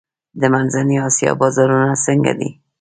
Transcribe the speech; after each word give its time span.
د 0.39 0.43
منځنۍ 0.53 0.97
اسیا 1.07 1.31
بازارونه 1.39 1.91
څنګه 2.05 2.31
دي؟ 2.39 2.49